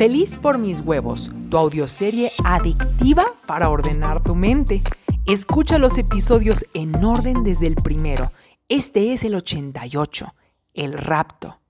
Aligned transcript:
Feliz 0.00 0.38
por 0.38 0.56
mis 0.56 0.80
huevos, 0.80 1.30
tu 1.50 1.58
audioserie 1.58 2.32
adictiva 2.42 3.34
para 3.44 3.68
ordenar 3.68 4.22
tu 4.22 4.34
mente. 4.34 4.80
Escucha 5.26 5.76
los 5.76 5.98
episodios 5.98 6.64
en 6.72 7.04
orden 7.04 7.44
desde 7.44 7.66
el 7.66 7.74
primero. 7.74 8.32
Este 8.70 9.12
es 9.12 9.24
el 9.24 9.34
88, 9.34 10.34
el 10.72 10.94
rapto. 10.94 11.60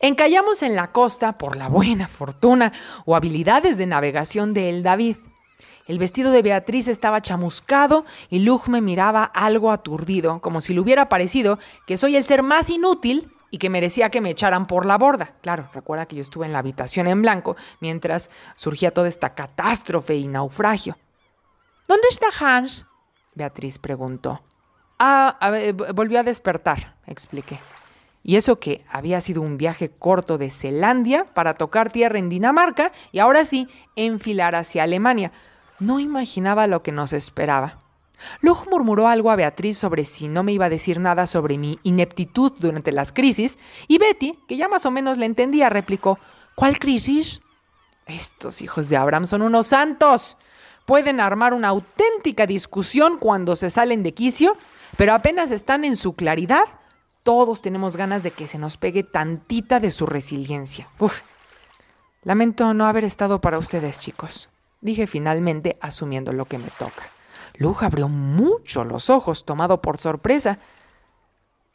Encallamos 0.00 0.64
en 0.64 0.74
la 0.74 0.90
costa 0.90 1.38
por 1.38 1.56
la 1.56 1.68
buena 1.68 2.08
fortuna 2.08 2.72
o 3.04 3.14
habilidades 3.14 3.78
de 3.78 3.86
navegación 3.86 4.52
de 4.52 4.70
El 4.70 4.82
David. 4.82 5.18
El 5.86 6.00
vestido 6.00 6.32
de 6.32 6.42
Beatriz 6.42 6.88
estaba 6.88 7.22
chamuscado 7.22 8.04
y 8.30 8.40
Lug 8.40 8.68
me 8.68 8.80
miraba 8.80 9.22
algo 9.22 9.70
aturdido, 9.70 10.40
como 10.40 10.60
si 10.60 10.74
le 10.74 10.80
hubiera 10.80 11.08
parecido 11.08 11.60
que 11.86 11.98
soy 11.98 12.16
el 12.16 12.24
ser 12.24 12.42
más 12.42 12.68
inútil 12.68 13.30
y 13.50 13.58
que 13.58 13.70
merecía 13.70 14.10
que 14.10 14.20
me 14.20 14.30
echaran 14.30 14.66
por 14.66 14.86
la 14.86 14.98
borda. 14.98 15.34
Claro, 15.40 15.68
recuerda 15.72 16.06
que 16.06 16.16
yo 16.16 16.22
estuve 16.22 16.46
en 16.46 16.52
la 16.52 16.58
habitación 16.58 17.06
en 17.06 17.22
blanco 17.22 17.56
mientras 17.80 18.30
surgía 18.54 18.92
toda 18.92 19.08
esta 19.08 19.34
catástrofe 19.34 20.16
y 20.16 20.28
naufragio. 20.28 20.96
¿Dónde 21.86 22.08
está 22.10 22.26
Hans? 22.40 22.86
Beatriz 23.34 23.78
preguntó. 23.78 24.42
Ah, 24.98 25.38
volvió 25.94 26.20
a 26.20 26.24
despertar, 26.24 26.96
expliqué. 27.06 27.60
Y 28.22 28.36
eso 28.36 28.58
que 28.58 28.84
había 28.90 29.20
sido 29.20 29.40
un 29.40 29.56
viaje 29.56 29.90
corto 29.90 30.38
de 30.38 30.50
Zelandia 30.50 31.24
para 31.32 31.54
tocar 31.54 31.90
tierra 31.90 32.18
en 32.18 32.28
Dinamarca 32.28 32.92
y 33.12 33.20
ahora 33.20 33.44
sí 33.44 33.68
enfilar 33.96 34.54
hacia 34.54 34.82
Alemania. 34.82 35.32
No 35.78 36.00
imaginaba 36.00 36.66
lo 36.66 36.82
que 36.82 36.92
nos 36.92 37.12
esperaba. 37.12 37.78
Lug 38.40 38.68
murmuró 38.70 39.08
algo 39.08 39.30
a 39.30 39.36
Beatriz 39.36 39.78
sobre 39.78 40.04
si 40.04 40.28
no 40.28 40.42
me 40.42 40.52
iba 40.52 40.66
a 40.66 40.70
decir 40.70 41.00
nada 41.00 41.26
sobre 41.26 41.58
mi 41.58 41.78
ineptitud 41.82 42.52
durante 42.58 42.92
las 42.92 43.12
crisis, 43.12 43.58
y 43.86 43.98
Betty, 43.98 44.38
que 44.48 44.56
ya 44.56 44.68
más 44.68 44.86
o 44.86 44.90
menos 44.90 45.18
le 45.18 45.26
entendía, 45.26 45.68
replicó, 45.68 46.18
¿Cuál 46.58 46.80
crisis? 46.80 47.40
Estos 48.04 48.62
hijos 48.62 48.88
de 48.88 48.96
Abraham 48.96 49.26
son 49.26 49.42
unos 49.42 49.68
santos. 49.68 50.38
Pueden 50.86 51.20
armar 51.20 51.54
una 51.54 51.68
auténtica 51.68 52.46
discusión 52.48 53.18
cuando 53.18 53.54
se 53.54 53.70
salen 53.70 54.02
de 54.02 54.12
quicio, 54.12 54.56
pero 54.96 55.14
apenas 55.14 55.52
están 55.52 55.84
en 55.84 55.94
su 55.94 56.14
claridad, 56.14 56.64
todos 57.22 57.62
tenemos 57.62 57.96
ganas 57.96 58.24
de 58.24 58.32
que 58.32 58.48
se 58.48 58.58
nos 58.58 58.76
pegue 58.76 59.04
tantita 59.04 59.78
de 59.78 59.92
su 59.92 60.04
resiliencia. 60.04 60.88
Uf. 60.98 61.20
Lamento 62.24 62.74
no 62.74 62.86
haber 62.86 63.04
estado 63.04 63.40
para 63.40 63.58
ustedes, 63.58 64.00
chicos, 64.00 64.50
dije 64.80 65.06
finalmente 65.06 65.78
asumiendo 65.80 66.32
lo 66.32 66.46
que 66.46 66.58
me 66.58 66.70
toca. 66.70 67.12
Luz 67.58 67.82
abrió 67.82 68.08
mucho 68.08 68.84
los 68.84 69.10
ojos, 69.10 69.44
tomado 69.44 69.82
por 69.82 69.98
sorpresa. 69.98 70.60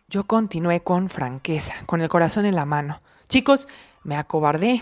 Yo 0.07 0.23
continué 0.23 0.81
con 0.81 1.09
franqueza, 1.09 1.73
con 1.85 2.01
el 2.01 2.07
corazón 2.07 2.45
en 2.45 2.55
la 2.55 2.63
mano. 2.63 3.01
Chicos, 3.27 3.67
me 4.01 4.15
acobardé. 4.15 4.81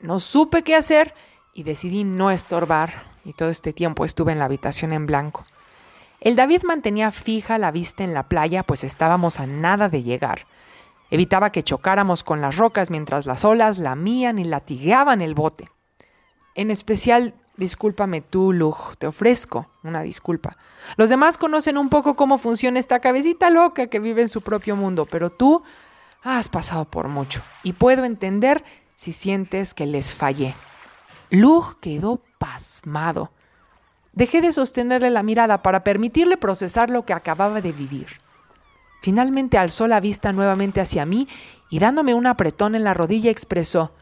No 0.00 0.20
supe 0.20 0.62
qué 0.62 0.74
hacer 0.74 1.14
y 1.52 1.64
decidí 1.64 2.04
no 2.04 2.30
estorbar. 2.30 3.12
Y 3.24 3.34
todo 3.34 3.50
este 3.50 3.74
tiempo 3.74 4.06
estuve 4.06 4.32
en 4.32 4.38
la 4.38 4.46
habitación 4.46 4.94
en 4.94 5.04
blanco. 5.04 5.44
El 6.18 6.34
David 6.34 6.62
mantenía 6.62 7.10
fija 7.10 7.58
la 7.58 7.70
vista 7.70 8.02
en 8.02 8.14
la 8.14 8.28
playa, 8.28 8.62
pues 8.62 8.84
estábamos 8.84 9.38
a 9.38 9.46
nada 9.46 9.90
de 9.90 10.02
llegar. 10.02 10.46
Evitaba 11.10 11.52
que 11.52 11.62
chocáramos 11.62 12.24
con 12.24 12.40
las 12.40 12.56
rocas 12.56 12.90
mientras 12.90 13.26
las 13.26 13.44
olas 13.44 13.76
lamían 13.76 14.38
y 14.38 14.44
latigueaban 14.44 15.20
el 15.20 15.34
bote. 15.34 15.68
En 16.54 16.70
especial, 16.70 17.34
discúlpame 17.56 18.20
tú, 18.20 18.52
Lug, 18.52 18.96
te 18.98 19.06
ofrezco 19.06 19.68
una 19.82 20.02
disculpa. 20.02 20.56
Los 20.96 21.10
demás 21.10 21.38
conocen 21.38 21.78
un 21.78 21.88
poco 21.88 22.16
cómo 22.16 22.38
funciona 22.38 22.78
esta 22.78 23.00
cabecita 23.00 23.50
loca 23.50 23.86
que 23.86 24.00
vive 24.00 24.22
en 24.22 24.28
su 24.28 24.40
propio 24.40 24.76
mundo, 24.76 25.06
pero 25.06 25.30
tú 25.30 25.62
has 26.22 26.48
pasado 26.48 26.84
por 26.84 27.08
mucho 27.08 27.42
y 27.62 27.72
puedo 27.72 28.04
entender 28.04 28.64
si 28.94 29.12
sientes 29.12 29.74
que 29.74 29.86
les 29.86 30.14
fallé. 30.14 30.54
Lug 31.30 31.80
quedó 31.80 32.20
pasmado. 32.38 33.32
Dejé 34.12 34.40
de 34.42 34.52
sostenerle 34.52 35.10
la 35.10 35.22
mirada 35.22 35.62
para 35.62 35.84
permitirle 35.84 36.36
procesar 36.36 36.90
lo 36.90 37.06
que 37.06 37.14
acababa 37.14 37.60
de 37.60 37.72
vivir. 37.72 38.06
Finalmente 39.00 39.58
alzó 39.58 39.88
la 39.88 40.00
vista 40.00 40.32
nuevamente 40.32 40.80
hacia 40.80 41.06
mí 41.06 41.26
y 41.70 41.78
dándome 41.78 42.14
un 42.14 42.26
apretón 42.26 42.74
en 42.74 42.84
la 42.84 42.94
rodilla 42.94 43.30
expresó, 43.30 43.92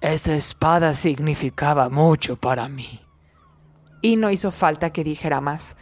Esa 0.00 0.34
espada 0.36 0.92
significaba 0.92 1.88
mucho 1.88 2.36
para 2.36 2.68
mí. 2.68 3.00
Y 4.02 4.16
no 4.16 4.30
hizo 4.30 4.52
falta 4.52 4.90
que 4.90 5.04
dijera 5.04 5.40
más. 5.40 5.76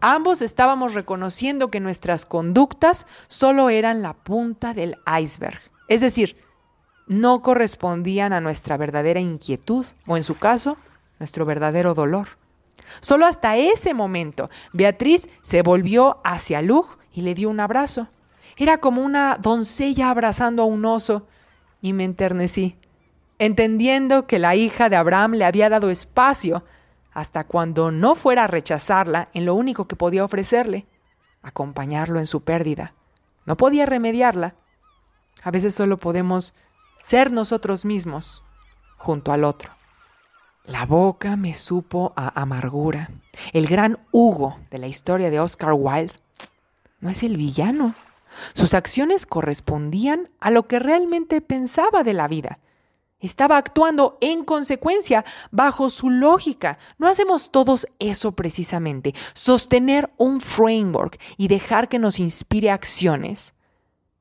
Ambos 0.00 0.42
estábamos 0.42 0.94
reconociendo 0.94 1.70
que 1.70 1.78
nuestras 1.78 2.26
conductas 2.26 3.06
solo 3.28 3.70
eran 3.70 4.02
la 4.02 4.14
punta 4.14 4.74
del 4.74 4.98
iceberg, 5.20 5.60
es 5.86 6.00
decir, 6.00 6.40
no 7.06 7.40
correspondían 7.40 8.32
a 8.32 8.40
nuestra 8.40 8.76
verdadera 8.76 9.20
inquietud 9.20 9.86
o, 10.06 10.16
en 10.16 10.24
su 10.24 10.38
caso, 10.38 10.76
nuestro 11.20 11.44
verdadero 11.46 11.94
dolor. 11.94 12.28
Solo 13.00 13.26
hasta 13.26 13.56
ese 13.56 13.94
momento, 13.94 14.50
Beatriz 14.72 15.28
se 15.42 15.62
volvió 15.62 16.20
hacia 16.24 16.62
Lug 16.62 16.98
y 17.12 17.22
le 17.22 17.34
dio 17.34 17.48
un 17.48 17.60
abrazo. 17.60 18.08
Era 18.56 18.78
como 18.78 19.02
una 19.02 19.38
doncella 19.40 20.10
abrazando 20.10 20.64
a 20.64 20.66
un 20.66 20.84
oso, 20.84 21.28
y 21.80 21.92
me 21.92 22.04
enternecí, 22.04 22.76
entendiendo 23.44 24.28
que 24.28 24.38
la 24.38 24.54
hija 24.54 24.88
de 24.88 24.94
Abraham 24.94 25.32
le 25.32 25.44
había 25.44 25.68
dado 25.68 25.90
espacio 25.90 26.64
hasta 27.12 27.44
cuando 27.44 27.90
no 27.90 28.14
fuera 28.14 28.44
a 28.44 28.46
rechazarla 28.46 29.30
en 29.34 29.46
lo 29.46 29.54
único 29.54 29.88
que 29.88 29.96
podía 29.96 30.24
ofrecerle, 30.24 30.86
acompañarlo 31.42 32.20
en 32.20 32.26
su 32.26 32.42
pérdida. 32.42 32.94
No 33.44 33.56
podía 33.56 33.84
remediarla. 33.84 34.54
A 35.42 35.50
veces 35.50 35.74
solo 35.74 35.98
podemos 35.98 36.54
ser 37.02 37.32
nosotros 37.32 37.84
mismos 37.84 38.44
junto 38.96 39.32
al 39.32 39.42
otro. 39.42 39.72
La 40.64 40.86
boca 40.86 41.36
me 41.36 41.54
supo 41.54 42.12
a 42.14 42.40
amargura. 42.40 43.10
El 43.52 43.66
gran 43.66 43.98
Hugo 44.12 44.60
de 44.70 44.78
la 44.78 44.86
historia 44.86 45.30
de 45.30 45.40
Oscar 45.40 45.72
Wilde 45.76 46.14
no 47.00 47.10
es 47.10 47.24
el 47.24 47.36
villano. 47.36 47.96
Sus 48.52 48.72
acciones 48.72 49.26
correspondían 49.26 50.30
a 50.38 50.52
lo 50.52 50.68
que 50.68 50.78
realmente 50.78 51.40
pensaba 51.40 52.04
de 52.04 52.12
la 52.12 52.28
vida. 52.28 52.60
Estaba 53.22 53.56
actuando 53.56 54.18
en 54.20 54.44
consecuencia, 54.44 55.24
bajo 55.52 55.90
su 55.90 56.10
lógica. 56.10 56.78
No 56.98 57.06
hacemos 57.06 57.52
todos 57.52 57.86
eso 58.00 58.32
precisamente, 58.32 59.14
sostener 59.32 60.12
un 60.16 60.40
framework 60.40 61.20
y 61.36 61.46
dejar 61.46 61.88
que 61.88 62.00
nos 62.00 62.18
inspire 62.18 62.70
acciones. 62.70 63.54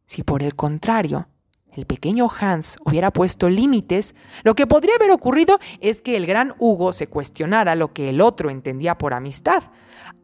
Si 0.06 0.22
por 0.22 0.44
el 0.44 0.56
contrario, 0.56 1.28
el 1.74 1.88
pequeño 1.88 2.28
Hans 2.40 2.78
hubiera 2.86 3.12
puesto 3.12 3.50
límites, 3.50 4.14
lo 4.44 4.54
que 4.54 4.68
podría 4.68 4.96
haber 4.96 5.10
ocurrido 5.10 5.58
es 5.80 6.04
que 6.04 6.16
el 6.16 6.28
gran 6.28 6.54
Hugo 6.60 6.94
se 6.94 7.08
cuestionara 7.08 7.74
lo 7.74 7.94
que 7.94 8.10
el 8.10 8.22
otro 8.22 8.52
entendía 8.52 9.00
por 9.00 9.16
amistad. 9.16 9.64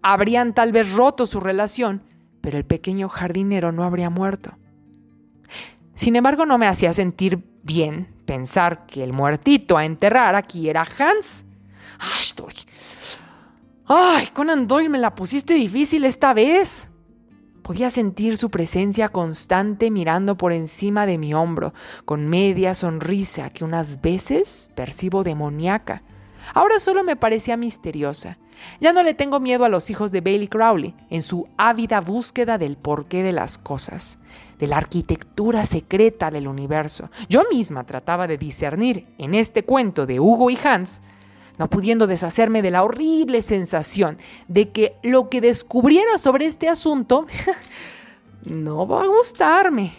Habrían 0.04 0.54
tal 0.54 0.72
vez 0.72 0.94
roto 0.94 1.26
su 1.26 1.40
relación, 1.40 2.04
pero 2.42 2.60
el 2.60 2.66
pequeño 2.66 3.10
jardinero 3.10 3.72
no 3.72 3.84
habría 3.84 4.12
muerto. 4.12 4.56
Sin 5.96 6.16
embargo, 6.16 6.46
no 6.46 6.60
me 6.60 6.68
hacía 6.68 6.94
sentir 6.94 7.44
bien 7.64 8.17
pensar 8.28 8.86
que 8.86 9.04
el 9.04 9.12
muertito 9.12 9.76
a 9.76 9.86
enterrar 9.86 10.36
aquí 10.36 10.70
era 10.70 10.86
Hans. 11.00 11.46
¡Ay, 11.98 12.22
estoy! 12.22 12.54
¡Ay, 13.88 14.28
Conan 14.28 14.68
Doyle, 14.68 14.90
me 14.90 15.00
la 15.00 15.16
pusiste 15.16 15.56
difícil 15.56 16.06
esta 16.06 16.36
vez! 16.36 16.90
Podía 17.64 17.90
sentir 17.90 18.38
su 18.38 18.52
presencia 18.52 19.10
constante 19.10 19.90
mirando 19.90 20.38
por 20.38 20.54
encima 20.54 21.06
de 21.06 21.18
mi 21.18 21.34
hombro, 21.34 21.74
con 22.06 22.28
media 22.28 22.76
sonrisa 22.76 23.50
que 23.50 23.66
unas 23.66 24.02
veces 24.02 24.70
percibo 24.76 25.24
demoníaca. 25.24 26.04
Ahora 26.54 26.80
solo 26.80 27.04
me 27.04 27.16
parecía 27.16 27.58
misteriosa. 27.58 28.38
Ya 28.80 28.94
no 28.94 29.04
le 29.04 29.14
tengo 29.14 29.40
miedo 29.40 29.66
a 29.66 29.70
los 29.70 29.90
hijos 29.90 30.12
de 30.12 30.22
Bailey 30.22 30.48
Crowley 30.48 30.96
en 31.10 31.22
su 31.22 31.48
ávida 31.58 32.02
búsqueda 32.02 32.58
del 32.58 32.78
porqué 32.78 33.24
de 33.24 33.34
las 33.34 33.58
cosas, 33.58 34.20
de 34.60 34.68
la 34.68 34.78
arquitectura 34.78 35.66
secreta 35.66 36.32
del 36.32 36.48
universo. 36.48 37.10
Yo 37.30 37.44
misma 37.52 37.86
trataba 37.86 38.28
de 38.28 38.38
discernir 38.38 39.08
en 39.18 39.36
este 39.36 39.64
cuento 39.64 40.06
de 40.06 40.20
Hugo 40.20 40.50
y 40.50 40.58
Hans 40.64 41.02
no 41.58 41.70
pudiendo 41.70 42.08
deshacerme 42.08 42.62
de 42.62 42.72
la 42.72 42.84
horrible 42.84 43.42
sensación 43.42 44.18
de 44.48 44.70
que 44.70 44.96
lo 45.04 45.30
que 45.30 45.42
descubriera 45.42 46.18
sobre 46.18 46.46
este 46.46 46.70
asunto 46.70 47.26
no 48.46 48.88
va 48.88 49.04
a 49.04 49.08
gustarme. 49.08 49.94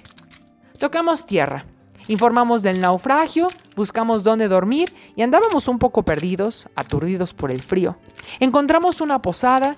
Tocamos 0.79 1.27
tierra, 1.27 1.65
informamos 2.09 2.63
del 2.63 2.81
naufragio, 2.81 3.49
buscamos 3.77 4.25
dónde 4.25 4.49
dormir 4.49 4.93
y 5.15 5.23
andábamos 5.23 5.69
un 5.69 5.79
poco 5.79 6.03
perdidos, 6.03 6.69
aturdidos 6.75 7.35
por 7.35 7.53
el 7.53 7.63
frío. 7.63 7.97
Encontramos 8.41 9.01
una 9.01 9.23
posada, 9.23 9.77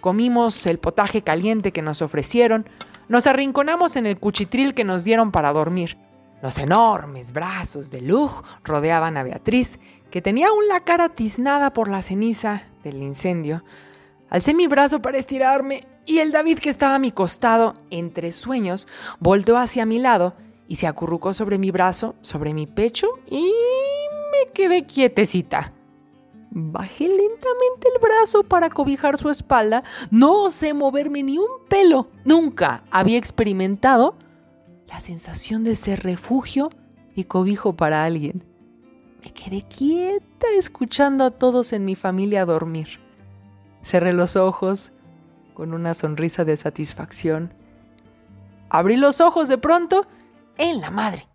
comimos 0.00 0.66
el 0.66 0.78
potaje 0.78 1.22
caliente 1.22 1.72
que 1.72 1.82
nos 1.82 2.02
ofrecieron, 2.02 2.68
nos 3.08 3.26
arrinconamos 3.26 3.96
en 3.96 4.06
el 4.06 4.18
cuchitril 4.18 4.74
que 4.74 4.84
nos 4.84 5.04
dieron 5.04 5.32
para 5.32 5.52
dormir. 5.52 5.98
Los 6.42 6.58
enormes 6.58 7.32
brazos 7.32 7.90
de 7.90 8.02
Lug 8.02 8.42
rodeaban 8.62 9.16
a 9.16 9.22
Beatriz, 9.22 9.78
que 10.10 10.20
tenía 10.20 10.48
aún 10.48 10.68
la 10.68 10.80
cara 10.80 11.08
tiznada 11.08 11.72
por 11.72 11.88
la 11.88 12.02
ceniza 12.02 12.64
del 12.82 13.02
incendio. 13.02 13.64
Alcé 14.28 14.52
mi 14.52 14.66
brazo 14.66 15.00
para 15.00 15.16
estirarme 15.16 15.86
y 16.06 16.18
el 16.18 16.32
David 16.32 16.58
que 16.58 16.68
estaba 16.68 16.96
a 16.96 16.98
mi 16.98 17.12
costado, 17.12 17.72
entre 17.90 18.30
sueños, 18.32 18.86
volteó 19.20 19.56
hacia 19.56 19.86
mi 19.86 19.98
lado 19.98 20.34
y 20.68 20.76
se 20.76 20.86
acurrucó 20.86 21.34
sobre 21.34 21.58
mi 21.58 21.70
brazo, 21.70 22.14
sobre 22.22 22.54
mi 22.54 22.66
pecho 22.66 23.08
y 23.30 23.52
me 24.32 24.52
quedé 24.52 24.86
quietecita. 24.86 25.72
Bajé 26.56 27.08
lentamente 27.08 27.88
el 27.92 28.00
brazo 28.00 28.44
para 28.44 28.70
cobijar 28.70 29.18
su 29.18 29.28
espalda. 29.28 29.82
No 30.12 30.50
sé 30.50 30.72
moverme 30.72 31.24
ni 31.24 31.36
un 31.36 31.48
pelo. 31.68 32.10
Nunca 32.24 32.84
había 32.92 33.18
experimentado 33.18 34.16
la 34.86 35.00
sensación 35.00 35.64
de 35.64 35.74
ser 35.74 36.04
refugio 36.04 36.70
y 37.16 37.24
cobijo 37.24 37.74
para 37.74 38.04
alguien. 38.04 38.44
Me 39.24 39.32
quedé 39.32 39.62
quieta 39.62 40.46
escuchando 40.56 41.24
a 41.24 41.30
todos 41.32 41.72
en 41.72 41.84
mi 41.84 41.96
familia 41.96 42.44
dormir. 42.44 43.00
Cerré 43.82 44.12
los 44.12 44.36
ojos 44.36 44.92
con 45.54 45.74
una 45.74 45.94
sonrisa 45.94 46.44
de 46.44 46.56
satisfacción. 46.56 47.52
Abrí 48.68 48.96
los 48.96 49.20
ojos 49.20 49.48
de 49.48 49.58
pronto 49.58 50.06
en 50.58 50.80
la 50.80 50.90
madre. 50.90 51.28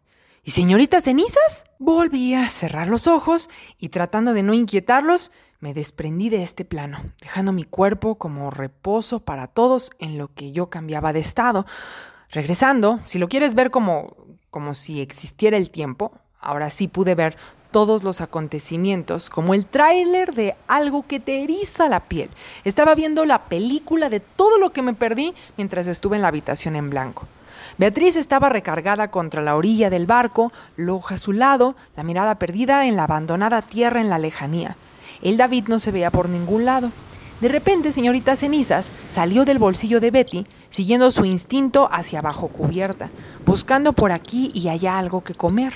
¿Y 0.44 0.52
señorita 0.52 1.02
cenizas? 1.02 1.66
Volví 1.78 2.34
a 2.34 2.50
cerrar 2.50 2.88
los 2.88 3.08
ojos 3.08 3.50
y 3.78 3.90
tratando 3.90 4.34
de 4.34 4.44
no 4.44 4.54
inquietarlos, 4.54 5.32
me 5.60 5.74
desprendí 5.74 6.30
de 6.30 6.42
este 6.42 6.64
plano, 6.64 7.00
dejando 7.22 7.52
mi 7.52 7.66
cuerpo 7.66 8.16
como 8.16 8.50
reposo 8.50 9.20
para 9.20 9.48
todos 9.48 9.92
en 10.00 10.18
lo 10.18 10.34
que 10.34 10.52
yo 10.52 10.70
cambiaba 10.70 11.12
de 11.12 11.20
estado. 11.20 11.66
Regresando, 12.32 13.00
si 13.06 13.20
lo 13.20 13.28
quieres 13.28 13.56
ver 13.56 13.70
como, 13.70 14.16
como 14.50 14.74
si 14.74 15.02
existiera 15.02 15.58
el 15.58 15.70
tiempo, 15.70 16.14
ahora 16.40 16.70
sí 16.70 16.88
pude 16.88 17.14
ver 17.14 17.38
todos 17.72 18.04
los 18.04 18.22
acontecimientos 18.22 19.30
como 19.30 19.54
el 19.54 19.66
tráiler 19.66 20.34
de 20.34 20.56
algo 20.68 21.06
que 21.06 21.20
te 21.20 21.44
eriza 21.44 21.90
la 21.90 22.06
piel. 22.08 22.30
Estaba 22.64 22.96
viendo 22.96 23.26
la 23.26 23.46
película 23.46 24.10
de 24.10 24.20
todo 24.22 24.58
lo 24.58 24.72
que 24.72 24.82
me 24.82 24.94
perdí 24.94 25.34
mientras 25.58 25.88
estuve 25.88 26.16
en 26.16 26.22
la 26.24 26.30
habitación 26.30 26.76
en 26.76 26.90
blanco. 26.90 27.28
Beatriz 27.78 28.16
estaba 28.16 28.50
recargada 28.50 29.12
contra 29.12 29.42
la 29.42 29.56
orilla 29.56 29.90
del 29.90 30.06
barco, 30.06 30.52
loja 30.76 31.16
a 31.16 31.18
su 31.18 31.32
lado, 31.32 31.76
la 31.96 32.04
mirada 32.04 32.36
perdida 32.36 32.86
en 32.86 32.96
la 32.96 33.04
abandonada 33.04 33.62
tierra 33.62 34.02
en 34.02 34.10
la 34.10 34.20
lejanía. 34.20 34.76
El 35.22 35.38
David 35.38 35.66
no 35.68 35.80
se 35.80 35.92
veía 35.92 36.12
por 36.12 36.30
ningún 36.30 36.66
lado. 36.66 36.92
De 37.42 37.48
repente, 37.48 37.92
señorita 37.92 38.36
Cenizas 38.36 38.92
salió 39.08 39.46
del 39.46 39.60
bolsillo 39.60 40.02
de 40.02 40.12
Betty, 40.12 40.46
siguiendo 40.70 41.10
su 41.10 41.24
instinto 41.24 41.88
hacia 41.92 42.20
abajo 42.20 42.50
cubierta, 42.50 43.10
buscando 43.46 43.94
por 43.94 44.12
aquí 44.12 44.52
y 44.54 44.68
allá 44.68 44.98
algo 44.98 45.24
que 45.24 45.34
comer. 45.34 45.74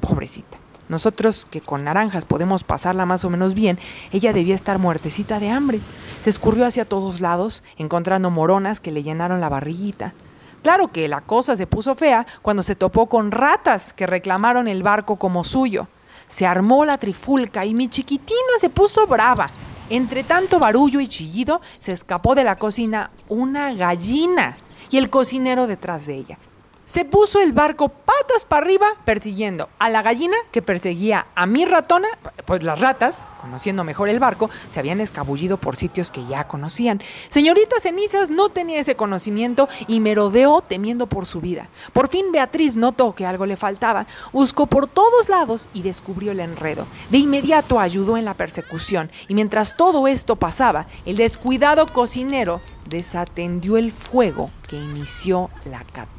Pobrecita. 0.00 0.58
Nosotros 0.88 1.46
que 1.50 1.60
con 1.60 1.84
naranjas 1.84 2.24
podemos 2.24 2.64
pasarla 2.64 3.06
más 3.06 3.24
o 3.24 3.30
menos 3.30 3.54
bien, 3.54 3.78
ella 4.12 4.32
debía 4.32 4.54
estar 4.54 4.78
muertecita 4.78 5.38
de 5.38 5.50
hambre. 5.50 5.80
Se 6.20 6.30
escurrió 6.30 6.66
hacia 6.66 6.86
todos 6.86 7.20
lados, 7.20 7.62
encontrando 7.76 8.30
moronas 8.30 8.80
que 8.80 8.92
le 8.92 9.02
llenaron 9.02 9.40
la 9.40 9.50
barriguita. 9.50 10.14
Claro 10.62 10.88
que 10.88 11.08
la 11.08 11.20
cosa 11.20 11.56
se 11.56 11.66
puso 11.66 11.94
fea 11.94 12.26
cuando 12.42 12.62
se 12.62 12.74
topó 12.74 13.08
con 13.08 13.30
ratas 13.30 13.92
que 13.92 14.06
reclamaron 14.06 14.68
el 14.68 14.82
barco 14.82 15.16
como 15.16 15.44
suyo. 15.44 15.88
Se 16.26 16.46
armó 16.46 16.84
la 16.84 16.98
trifulca 16.98 17.64
y 17.64 17.74
mi 17.74 17.88
chiquitina 17.88 18.58
se 18.60 18.68
puso 18.68 19.06
brava. 19.06 19.48
Entre 19.90 20.24
tanto 20.24 20.58
barullo 20.58 21.00
y 21.00 21.08
chillido, 21.08 21.62
se 21.78 21.92
escapó 21.92 22.34
de 22.34 22.44
la 22.44 22.56
cocina 22.56 23.10
una 23.28 23.72
gallina 23.72 24.56
y 24.90 24.98
el 24.98 25.08
cocinero 25.08 25.66
detrás 25.66 26.06
de 26.06 26.16
ella 26.16 26.38
se 26.88 27.04
puso 27.04 27.40
el 27.40 27.52
barco 27.52 27.90
patas 27.90 28.46
para 28.46 28.64
arriba 28.64 28.86
persiguiendo 29.04 29.68
a 29.78 29.90
la 29.90 30.00
gallina 30.00 30.36
que 30.50 30.62
perseguía 30.62 31.26
a 31.34 31.44
mi 31.44 31.66
ratona, 31.66 32.08
pues 32.46 32.62
las 32.62 32.80
ratas, 32.80 33.26
conociendo 33.42 33.84
mejor 33.84 34.08
el 34.08 34.18
barco, 34.18 34.48
se 34.70 34.80
habían 34.80 35.02
escabullido 35.02 35.58
por 35.58 35.76
sitios 35.76 36.10
que 36.10 36.24
ya 36.24 36.48
conocían. 36.48 37.02
Señorita 37.28 37.78
Cenizas 37.78 38.30
no 38.30 38.48
tenía 38.48 38.80
ese 38.80 38.96
conocimiento 38.96 39.68
y 39.86 40.00
merodeó 40.00 40.62
temiendo 40.62 41.06
por 41.06 41.26
su 41.26 41.42
vida. 41.42 41.68
Por 41.92 42.08
fin 42.08 42.32
Beatriz 42.32 42.74
notó 42.74 43.14
que 43.14 43.26
algo 43.26 43.44
le 43.44 43.58
faltaba, 43.58 44.06
buscó 44.32 44.66
por 44.66 44.88
todos 44.88 45.28
lados 45.28 45.68
y 45.74 45.82
descubrió 45.82 46.32
el 46.32 46.40
enredo. 46.40 46.86
De 47.10 47.18
inmediato 47.18 47.78
ayudó 47.80 48.16
en 48.16 48.24
la 48.24 48.32
persecución 48.32 49.10
y 49.28 49.34
mientras 49.34 49.76
todo 49.76 50.08
esto 50.08 50.36
pasaba, 50.36 50.86
el 51.04 51.16
descuidado 51.16 51.84
cocinero 51.86 52.62
desatendió 52.88 53.76
el 53.76 53.92
fuego 53.92 54.48
que 54.66 54.76
inició 54.76 55.50
la 55.66 55.80
catástrofe. 55.80 56.17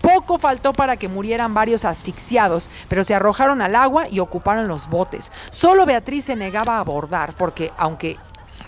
Poco 0.00 0.38
faltó 0.38 0.72
para 0.72 0.96
que 0.96 1.08
murieran 1.08 1.54
varios 1.54 1.84
asfixiados, 1.84 2.70
pero 2.88 3.04
se 3.04 3.14
arrojaron 3.14 3.62
al 3.62 3.74
agua 3.74 4.04
y 4.10 4.20
ocuparon 4.20 4.68
los 4.68 4.88
botes. 4.88 5.32
Solo 5.50 5.86
Beatriz 5.86 6.24
se 6.24 6.36
negaba 6.36 6.76
a 6.76 6.80
abordar 6.80 7.34
porque, 7.34 7.72
aunque 7.78 8.18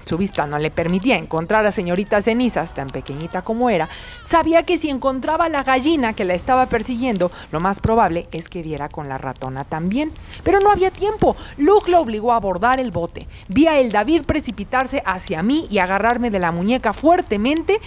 su 0.06 0.17
vista 0.17 0.47
no 0.47 0.61
le 0.61 0.70
permitía 0.70 1.17
encontrar 1.17 1.67
a 1.67 1.73
señorita 1.73 2.23
Cenizas, 2.23 2.73
tan 2.73 2.87
pequeñita 2.87 3.43
como 3.43 3.70
era, 3.70 3.88
sabía 4.23 4.62
que 4.62 4.79
si 4.79 4.88
encontraba 4.88 5.47
a 5.47 5.49
la 5.49 5.64
gallina 5.64 6.12
que 6.12 6.25
la 6.25 6.35
estaba 6.35 6.67
persiguiendo, 6.67 7.32
lo 7.50 7.59
más 7.59 7.81
probable 7.81 8.29
es 8.31 8.49
que 8.49 8.62
diera 8.62 8.88
con 8.88 9.09
la 9.09 9.19
ratona 9.19 9.64
también. 9.64 10.12
Pero 10.44 10.61
no 10.61 10.70
había 10.70 10.93
tiempo. 10.93 11.35
Luke 11.56 11.91
lo 11.91 11.99
obligó 11.99 12.32
a 12.32 12.37
abordar 12.37 12.79
el 12.79 12.93
bote. 12.93 13.26
Vi 13.49 13.67
a 13.67 13.81
el 13.81 13.91
David 13.91 14.23
precipitarse 14.26 15.02
hacia 15.05 15.43
mí 15.43 15.67
y 15.70 15.79
agarrarme 15.79 16.31
de 16.31 16.38
la 16.38 16.52
muñeca 16.52 16.93
fuertemente 16.93 17.81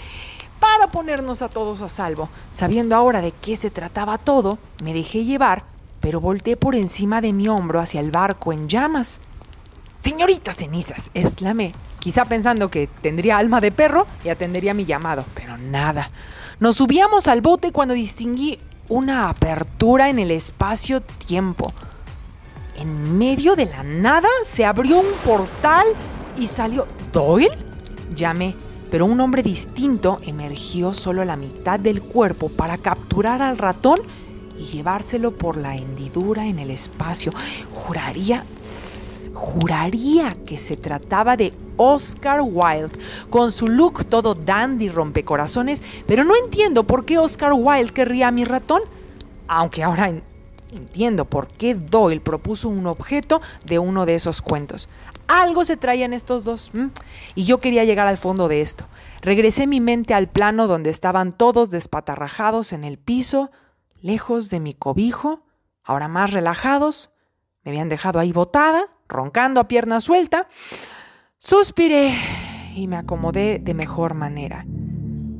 para 0.59 0.87
ponernos 0.87 1.41
a 1.41 1.49
todos 1.49 1.81
a 1.81 1.89
salvo. 1.89 2.29
Sabiendo 2.51 2.95
ahora 2.95 3.21
de 3.21 3.31
qué 3.31 3.55
se 3.55 3.69
trataba 3.69 4.17
todo, 4.17 4.57
me 4.83 4.93
dejé 4.93 5.25
llevar, 5.25 5.63
pero 5.99 6.19
volteé 6.19 6.57
por 6.57 6.75
encima 6.75 7.21
de 7.21 7.33
mi 7.33 7.47
hombro 7.47 7.79
hacia 7.79 7.99
el 7.99 8.11
barco 8.11 8.53
en 8.53 8.67
llamas. 8.67 9.21
Señorita 9.99 10.53
Cenizas, 10.53 11.11
exclamé, 11.13 11.73
quizá 11.99 12.23
pensando 12.25 12.69
que 12.69 12.87
tendría 13.01 13.37
alma 13.37 13.59
de 13.59 13.71
perro 13.71 14.07
y 14.23 14.29
atendería 14.29 14.73
mi 14.73 14.85
llamado, 14.85 15.25
pero 15.33 15.57
nada. 15.57 16.09
Nos 16.59 16.77
subíamos 16.77 17.27
al 17.27 17.41
bote 17.41 17.71
cuando 17.71 17.93
distinguí 17.93 18.59
una 18.87 19.29
apertura 19.29 20.09
en 20.09 20.19
el 20.19 20.31
espacio-tiempo. 20.31 21.71
En 22.75 23.17
medio 23.17 23.55
de 23.55 23.65
la 23.65 23.83
nada 23.83 24.29
se 24.43 24.65
abrió 24.65 24.99
un 24.99 25.13
portal 25.25 25.85
y 26.37 26.47
salió... 26.47 26.87
¿Doyle? 27.11 27.51
Llamé, 28.15 28.55
pero 28.91 29.05
un 29.05 29.19
hombre 29.19 29.43
distinto 29.43 30.17
emergió 30.25 30.93
solo 30.93 31.25
la 31.25 31.35
mitad 31.35 31.79
del 31.79 32.01
cuerpo 32.01 32.49
para 32.49 32.77
capturar 32.77 33.41
al 33.41 33.57
ratón 33.57 33.99
y 34.57 34.65
llevárselo 34.65 35.31
por 35.35 35.57
la 35.57 35.75
hendidura 35.75 36.47
en 36.47 36.59
el 36.59 36.71
espacio. 36.71 37.31
Juraría 37.73 38.43
juraría 39.39 40.35
que 40.45 40.57
se 40.57 40.75
trataba 40.75 41.37
de 41.37 41.53
Oscar 41.77 42.41
Wilde, 42.43 42.99
con 43.29 43.53
su 43.53 43.69
look 43.69 44.05
todo 44.05 44.35
dandy 44.35 44.89
rompecorazones, 44.89 45.81
pero 46.05 46.25
no 46.25 46.35
entiendo 46.35 46.83
por 46.83 47.05
qué 47.05 47.17
Oscar 47.17 47.53
Wilde 47.53 47.93
querría 47.93 48.27
a 48.27 48.31
mi 48.31 48.43
ratón, 48.43 48.81
aunque 49.47 49.81
ahora 49.81 50.11
entiendo 50.71 51.25
por 51.25 51.47
qué 51.47 51.75
Doyle 51.75 52.21
propuso 52.21 52.69
un 52.69 52.87
objeto 52.87 53.41
de 53.65 53.79
uno 53.79 54.05
de 54.05 54.15
esos 54.15 54.41
cuentos. 54.41 54.89
Algo 55.27 55.63
se 55.63 55.77
traían 55.77 56.13
estos 56.13 56.43
dos, 56.43 56.71
y 57.35 57.43
yo 57.43 57.59
quería 57.59 57.85
llegar 57.85 58.07
al 58.07 58.17
fondo 58.17 58.47
de 58.47 58.61
esto. 58.61 58.85
Regresé 59.21 59.67
mi 59.67 59.79
mente 59.79 60.13
al 60.13 60.27
plano 60.27 60.67
donde 60.67 60.89
estaban 60.89 61.31
todos 61.31 61.69
despatarrajados 61.69 62.73
en 62.73 62.83
el 62.83 62.97
piso, 62.97 63.51
lejos 64.01 64.49
de 64.49 64.59
mi 64.59 64.73
cobijo, 64.73 65.43
ahora 65.83 66.07
más 66.07 66.31
relajados, 66.31 67.11
me 67.63 67.71
habían 67.71 67.89
dejado 67.89 68.19
ahí 68.19 68.31
botada, 68.31 68.87
roncando 69.07 69.59
a 69.59 69.67
pierna 69.67 70.01
suelta, 70.01 70.47
suspiré 71.37 72.15
y 72.75 72.87
me 72.87 72.97
acomodé 72.97 73.59
de 73.59 73.73
mejor 73.73 74.13
manera. 74.13 74.65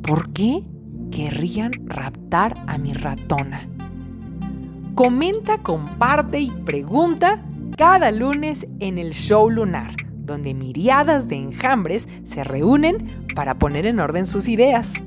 ¿Por 0.03 0.33
qué 0.33 0.65
querrían 1.11 1.71
raptar 1.85 2.55
a 2.67 2.77
mi 2.77 2.93
ratona? 2.93 3.67
Comenta, 4.99 5.59
comparte 5.59 6.41
y 6.41 6.49
pregunta 6.49 7.41
cada 7.77 8.11
lunes 8.11 8.67
en 8.81 8.97
el 8.97 9.13
show 9.13 9.49
lunar, 9.49 9.95
donde 10.13 10.53
miriadas 10.53 11.29
de 11.29 11.37
enjambres 11.37 12.09
se 12.25 12.43
reúnen 12.43 13.07
para 13.33 13.57
poner 13.57 13.85
en 13.85 14.01
orden 14.01 14.25
sus 14.25 14.49
ideas. 14.49 15.01